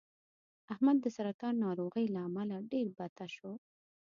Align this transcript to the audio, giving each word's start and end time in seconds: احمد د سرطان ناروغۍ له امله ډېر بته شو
احمد 0.73 0.97
د 1.01 1.05
سرطان 1.17 1.53
ناروغۍ 1.65 2.05
له 2.15 2.19
امله 2.27 2.55
ډېر 2.71 2.87
بته 2.97 3.25
شو 3.35 3.51